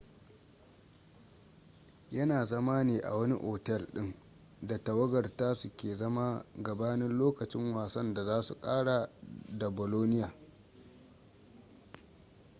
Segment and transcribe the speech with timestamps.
[2.11, 4.13] yana zama ne a wani otel din
[4.61, 9.09] da tawagar tasu ke zama gabanin lokacin wasan da za su kara
[9.49, 10.33] da bolonia